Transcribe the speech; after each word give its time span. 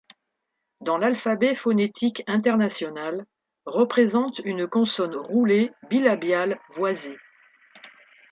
Dans 0.79 0.97
l’alphabet 0.97 1.53
phonétique 1.53 2.23
international, 2.25 3.23
représente 3.67 4.39
une 4.45 4.65
consonne 4.67 5.15
roulée 5.15 5.71
bilabiale 5.91 6.59
voisée. 6.75 7.17